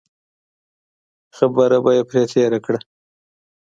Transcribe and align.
خبره 1.37 1.77
به 1.83 1.91
یې 1.97 2.03
پرې 2.09 2.23
تېره 2.31 2.59
کړه. 2.65 2.79